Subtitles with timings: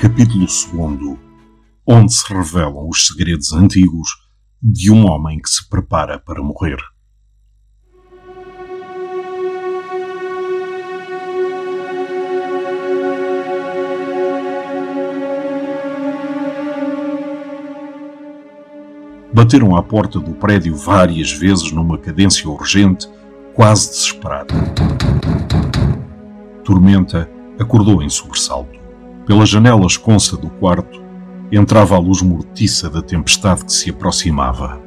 [0.00, 1.18] Capítulo 2
[1.86, 4.08] Onde se revelam os segredos antigos
[4.62, 6.78] de um homem que se prepara para morrer.
[19.34, 23.06] Bateram à porta do prédio várias vezes numa cadência urgente,
[23.52, 24.54] quase desesperada.
[26.64, 28.79] Tormenta acordou em sobressalto.
[29.30, 31.00] Pela janela esconsa do quarto,
[31.52, 34.80] entrava a luz mortiça da tempestade que se aproximava,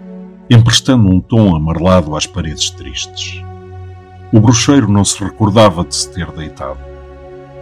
[0.49, 3.41] emprestando um tom amarelado às paredes tristes.
[4.33, 6.77] O bruxeiro não se recordava de se ter deitado.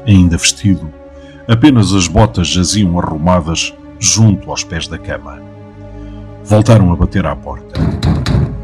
[0.08, 0.92] Ainda vestido,
[1.48, 5.40] apenas as botas jaziam arrumadas junto aos pés da cama.
[6.44, 7.80] Voltaram a bater à porta.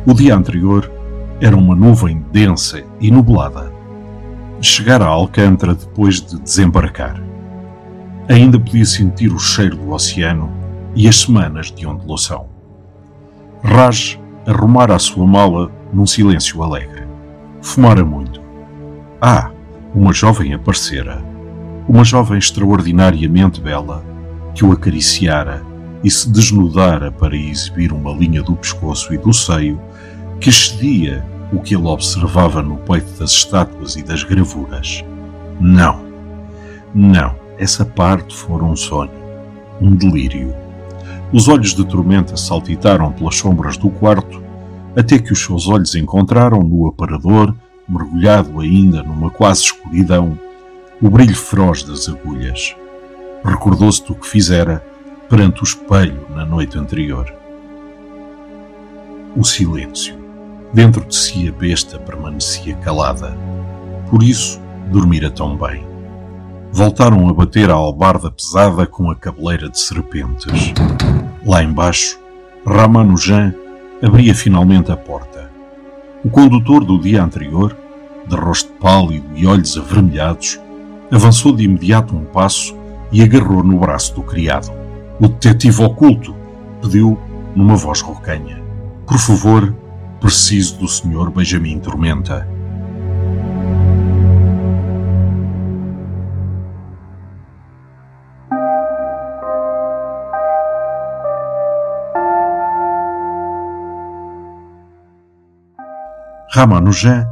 [0.07, 0.91] O dia anterior
[1.39, 3.71] era uma nuvem densa e nublada.
[4.59, 7.26] Chegara a Alcântara depois de desembarcar.
[8.29, 10.51] Ainda podia sentir o cheiro do oceano
[10.93, 12.47] e as semanas de ondulação.
[13.63, 17.07] Raj arrumara a sua mala num silêncio alegre.
[17.61, 18.41] Fumara muito.
[19.21, 19.49] Ah,
[19.95, 21.23] uma jovem aparecera.
[21.87, 24.03] Uma jovem extraordinariamente bela
[24.53, 25.63] que o acariciara
[26.03, 29.79] e se desnudara para exibir uma linha do pescoço e do seio
[30.41, 35.01] que excedia o que ele observava no peito das estátuas e das gravuras.
[35.61, 36.01] Não,
[36.93, 39.11] não essa parte fora um sonho,
[39.81, 40.53] um delírio.
[41.33, 44.41] Os olhos de Tormenta saltitaram pelas sombras do quarto,
[44.95, 47.53] até que os seus olhos encontraram no aparador,
[47.87, 50.37] mergulhado ainda numa quase escuridão,
[51.01, 52.75] o brilho feroz das agulhas.
[53.43, 54.83] Recordou-se do que fizera
[55.29, 57.31] perante o espelho na noite anterior.
[59.35, 60.15] O silêncio.
[60.73, 63.37] Dentro de si a besta permanecia calada.
[64.09, 64.59] Por isso,
[64.91, 65.86] dormira tão bem
[66.71, 70.73] voltaram a bater a albarda pesada com a cabeleira de serpentes.
[71.45, 72.19] Lá embaixo,
[72.65, 73.53] Ramanujan
[74.01, 75.49] abria finalmente a porta.
[76.23, 77.75] O condutor do dia anterior,
[78.27, 80.59] de rosto pálido e olhos avermelhados,
[81.11, 82.75] avançou de imediato um passo
[83.11, 84.69] e agarrou no braço do criado.
[85.19, 86.35] O detetive oculto
[86.81, 87.17] pediu
[87.55, 88.61] numa voz roucanha:
[89.05, 89.73] Por favor,
[90.19, 91.31] preciso do Sr.
[91.33, 92.56] Benjamin Tormenta.
[106.57, 107.23] Ramanujan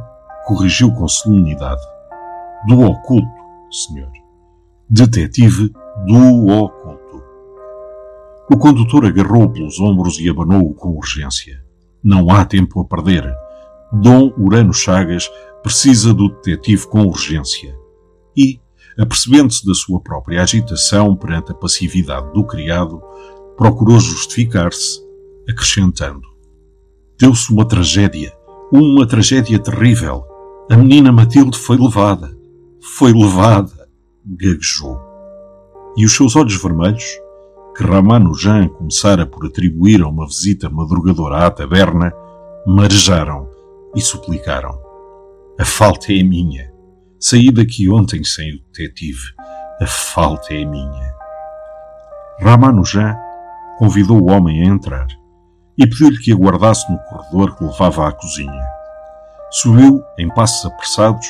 [0.46, 1.82] corrigiu com solenidade.
[2.68, 3.26] Do oculto,
[3.72, 4.08] senhor.
[4.88, 5.72] Detetive
[6.06, 7.24] do oculto.
[8.48, 11.60] O condutor agarrou-o pelos ombros e abanou-o com urgência.
[12.04, 13.28] Não há tempo a perder.
[13.92, 15.28] Dom Urano Chagas
[15.60, 17.76] precisa do detetive com urgência.
[18.36, 18.60] E,
[18.96, 23.02] apercebendo-se da sua própria agitação perante a passividade do criado,
[23.56, 25.00] procurou justificar-se,
[25.50, 26.28] acrescentando:
[27.18, 28.35] Deu-se uma tragédia
[28.72, 30.24] uma tragédia terrível.
[30.70, 32.36] A menina Matilde foi levada.
[32.80, 33.88] Foi levada,
[34.24, 34.98] gaguejou.
[35.96, 37.04] E os seus olhos vermelhos,
[37.76, 42.12] que Ramanujan começara por atribuir a uma visita madrugadora à taberna,
[42.66, 43.48] marejaram
[43.94, 44.80] e suplicaram.
[45.58, 46.72] A falta é minha.
[47.20, 49.32] Saí daqui ontem sem o detetive.
[49.80, 51.14] A falta é minha.
[52.40, 53.14] Ramanujan
[53.78, 55.06] convidou o homem a entrar
[55.78, 58.64] e pediu-lhe que aguardasse no corredor que levava à cozinha.
[59.50, 61.26] Subiu, em passos apressados,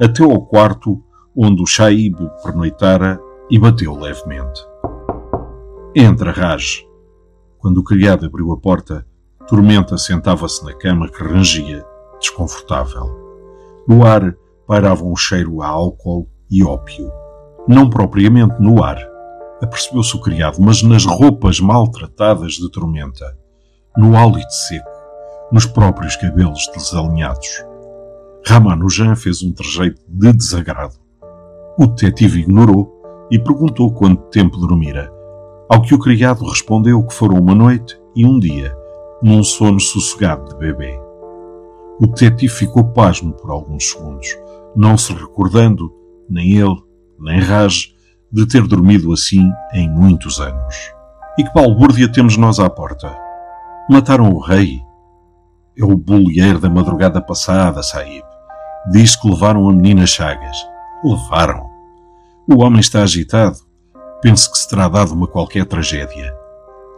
[0.00, 1.02] até ao quarto
[1.36, 3.20] onde o Shaib pernoitara
[3.50, 4.60] e bateu levemente.
[5.94, 6.84] Entra, Raj.
[7.58, 9.06] Quando o criado abriu a porta,
[9.46, 11.84] Tormenta sentava-se na cama que rangia,
[12.18, 13.26] desconfortável.
[13.88, 14.34] No ar
[14.66, 17.10] pairava um cheiro a álcool e ópio.
[17.66, 18.98] Não propriamente no ar,
[19.62, 23.36] apercebeu-se o criado, mas nas roupas maltratadas de Tormenta
[23.96, 24.90] no hálito seco,
[25.50, 27.64] nos próprios cabelos desalinhados.
[28.46, 30.94] Ramanujan fez um trejeito de desagrado.
[31.78, 32.92] O detetive ignorou
[33.30, 35.10] e perguntou quanto tempo dormira,
[35.68, 38.76] ao que o criado respondeu que foram uma noite e um dia,
[39.22, 41.00] num sono sossegado de bebê.
[41.98, 44.28] O detetive ficou pasmo por alguns segundos,
[44.76, 45.90] não se recordando,
[46.28, 46.76] nem ele,
[47.18, 47.94] nem Raj,
[48.30, 50.92] de ter dormido assim em muitos anos.
[51.38, 53.25] E que balbúrdia temos nós à porta?
[53.88, 54.82] Mataram o rei?
[55.78, 58.24] É o bolieiro da madrugada passada, Saib.
[58.90, 60.56] Diz que levaram a menina Chagas.
[61.04, 61.70] Levaram.
[62.50, 63.58] O homem está agitado.
[64.20, 66.34] Penso que se terá dado uma qualquer tragédia.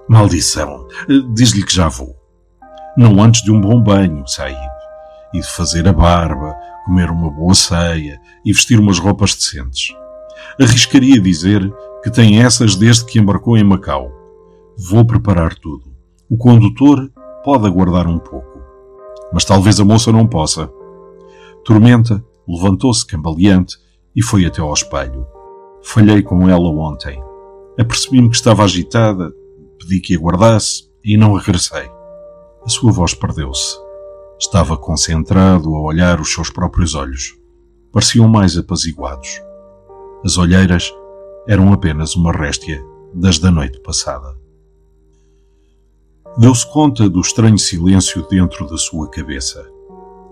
[0.08, 0.86] Maldição.
[1.34, 2.16] Diz-lhe que já vou.
[2.96, 4.58] Não antes de um bom banho, Saib.
[5.34, 6.56] E de fazer a barba,
[6.86, 9.94] comer uma boa ceia e vestir umas roupas decentes.
[10.58, 11.70] Arriscaria dizer
[12.02, 14.10] que tem essas desde que embarcou em Macau.
[14.78, 15.87] Vou preparar tudo.
[16.30, 17.10] O condutor
[17.42, 18.60] pode aguardar um pouco.
[19.32, 20.70] Mas talvez a moça não possa.
[21.64, 23.78] Tormenta levantou-se cambaleante
[24.14, 25.26] e foi até ao espelho.
[25.82, 27.22] Falhei com ela ontem.
[27.78, 29.32] Apercebi-me que estava agitada,
[29.78, 31.90] pedi que aguardasse e não regressei.
[32.62, 33.78] A sua voz perdeu-se.
[34.38, 37.38] Estava concentrado a olhar os seus próprios olhos.
[37.90, 39.40] Pareciam mais apaziguados.
[40.22, 40.92] As olheiras
[41.46, 42.84] eram apenas uma réstia
[43.14, 44.36] das da noite passada.
[46.38, 49.60] Deu-se conta do estranho silêncio dentro da sua cabeça.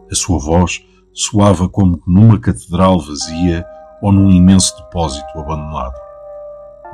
[0.08, 3.66] A sua voz soava como numa catedral vazia
[4.00, 5.96] ou num imenso depósito abandonado.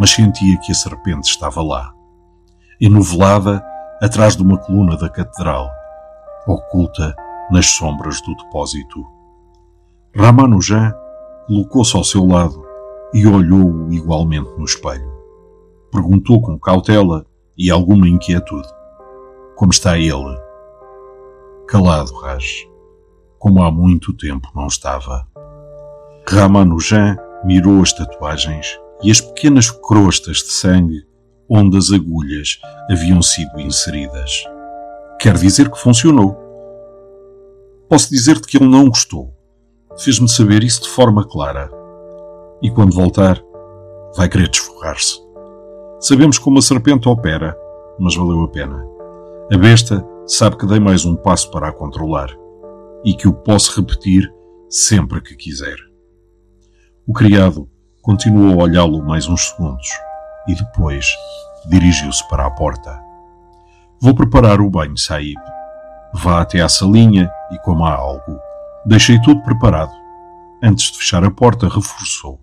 [0.00, 1.92] Mas sentia que a serpente estava lá,
[2.80, 3.62] enovelada
[4.00, 5.68] atrás de uma coluna da catedral,
[6.46, 7.14] oculta
[7.50, 9.04] nas sombras do depósito.
[10.16, 10.90] Ramanujan
[11.46, 12.64] colocou-se ao seu lado
[13.12, 15.12] e olhou-o igualmente no espelho.
[15.90, 17.26] Perguntou com cautela
[17.58, 18.68] e alguma inquietude:
[19.62, 20.40] Como está ele?
[21.68, 22.68] Calado, Raj,
[23.38, 25.24] como há muito tempo não estava.
[26.28, 31.06] Ramanujan mirou as tatuagens e as pequenas crostas de sangue
[31.48, 32.58] onde as agulhas
[32.90, 34.42] haviam sido inseridas.
[35.20, 36.36] Quer dizer que funcionou.
[37.88, 39.32] Posso dizer-te que ele não gostou.
[39.96, 41.70] Fez-me saber isso de forma clara
[42.60, 43.40] e quando voltar,
[44.16, 45.20] vai querer desforrar-se.
[46.00, 47.56] Sabemos como a serpente opera,
[47.96, 48.91] mas valeu a pena.
[49.52, 52.30] A besta sabe que dei mais um passo para a controlar
[53.04, 54.32] e que o posso repetir
[54.70, 55.76] sempre que quiser.
[57.06, 57.68] O criado
[58.00, 59.86] continuou a olhá-lo mais uns segundos
[60.48, 61.06] e depois
[61.68, 62.98] dirigiu-se para a porta.
[64.00, 65.38] Vou preparar o banho, Saib.
[66.14, 68.40] Vá até à salinha e coma algo.
[68.86, 69.92] Deixei tudo preparado.
[70.62, 72.40] Antes de fechar a porta, reforçou.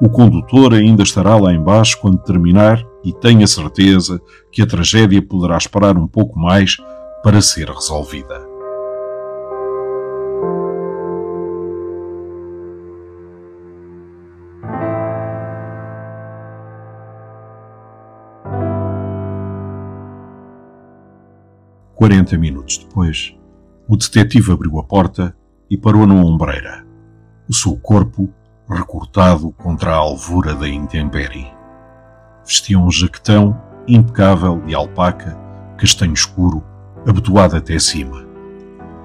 [0.00, 4.20] O condutor ainda estará lá embaixo quando terminar e tenha certeza
[4.52, 6.76] que a tragédia poderá esperar um pouco mais
[7.22, 8.48] para ser resolvida.
[21.94, 23.36] Quarenta minutos depois,
[23.86, 25.36] o detetive abriu a porta
[25.68, 26.86] e parou numa ombreira.
[27.46, 28.32] O seu corpo
[28.66, 31.59] recortado contra a alvura da intempérie.
[32.44, 35.38] Vestia um jaquetão impecável de alpaca,
[35.76, 36.64] castanho escuro,
[37.06, 38.24] abotoado até cima.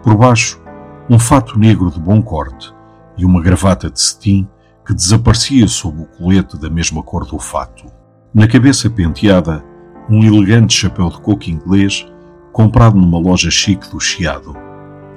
[0.04, 0.62] Por baixo,
[1.10, 2.74] um fato negro de bom corte
[3.18, 4.48] e uma gravata de cetim
[4.86, 7.86] que desaparecia sob o colete da mesma cor do fato.
[8.34, 9.64] Na cabeça penteada,
[10.10, 12.06] um elegante chapéu de coco inglês
[12.52, 14.56] comprado numa loja chique do Chiado.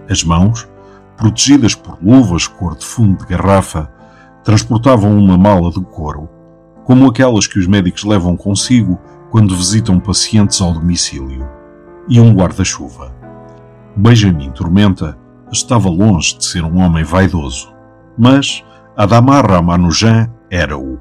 [0.08, 0.68] As mãos,
[1.16, 3.90] protegidas por luvas cor de fundo de garrafa,
[4.42, 6.28] transportavam uma mala de couro,
[6.88, 8.98] como aquelas que os médicos levam consigo
[9.30, 11.46] quando visitam pacientes ao domicílio,
[12.08, 13.14] e um guarda-chuva.
[13.94, 15.18] Benjamin Tormenta
[15.52, 17.74] estava longe de ser um homem vaidoso,
[18.16, 18.64] mas
[18.96, 20.98] Adamar Ramanujan era-o.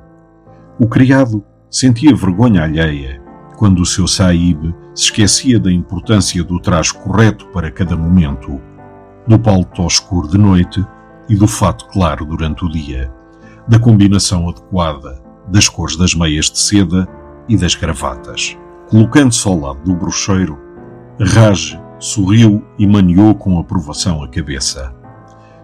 [0.77, 3.21] O criado sentia vergonha alheia
[3.55, 8.59] quando o seu saíbe se esquecia da importância do traje correto para cada momento,
[9.25, 10.85] do paletó escuro de noite
[11.29, 13.09] e do fato claro durante o dia
[13.69, 17.07] da combinação adequada das cores das meias de seda
[17.47, 18.57] e das gravatas.
[18.89, 20.57] Colocando-se ao lado do bruxeiro,
[21.19, 24.93] Raj sorriu e maniou com aprovação a cabeça.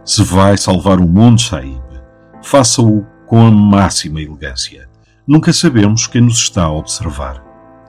[0.03, 1.81] Se vai salvar o mundo, Saib,
[2.41, 4.89] faça-o com a máxima elegância.
[5.25, 7.41] Nunca sabemos quem nos está a observar.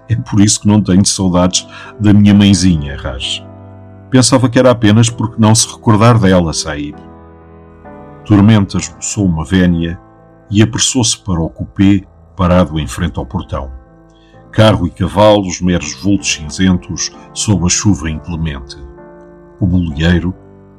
[0.08, 1.66] É por isso que não tenho saudades
[1.98, 3.44] da minha mãezinha, Raj.
[4.10, 6.94] Pensava que era apenas porque não se recordar dela, Saib.
[8.24, 9.98] Tormenta esboçou uma vénia
[10.54, 12.06] e apressou-se para o cupê
[12.37, 13.73] parado em frente ao portão.
[14.52, 18.76] Carro e cavalos, meros vultos cinzentos, sob a chuva inclemente.
[19.58, 20.32] O bolieiro,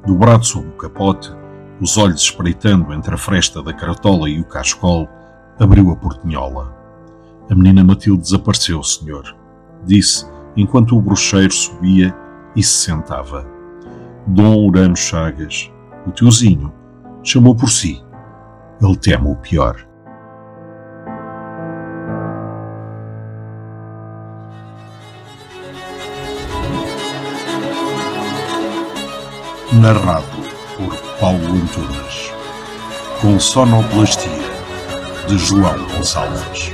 [0.06, 1.30] dobrado sob o capote,
[1.78, 5.06] os olhos espreitando entre a fresta da cartola e o cascol,
[5.60, 6.74] abriu a portinhola.
[7.50, 9.36] A menina Matilde desapareceu, senhor,
[9.84, 12.16] disse, enquanto o bruxeiro subia
[12.56, 13.46] e se sentava.
[14.26, 15.70] Dom Urano Chagas,
[16.06, 16.72] o tiozinho,
[17.22, 18.05] chamou por si
[18.80, 19.76] ele teme o pior.
[29.72, 30.24] Narrado
[30.76, 32.32] por Paulo Antunes,
[33.20, 34.30] com sonoplastia
[35.26, 36.72] de João Gonçalves.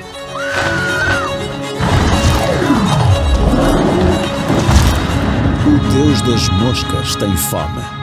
[5.66, 8.01] O Deus das moscas tem fome.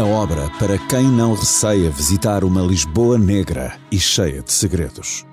[0.00, 5.26] A obra para quem não receia visitar uma Lisboa negra e cheia de segredos.